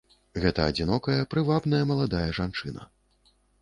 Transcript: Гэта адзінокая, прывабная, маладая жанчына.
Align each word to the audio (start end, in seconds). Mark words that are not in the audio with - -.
Гэта 0.45 0.65
адзінокая, 0.69 1.19
прывабная, 1.35 1.83
маладая 1.93 2.27
жанчына. 2.43 2.93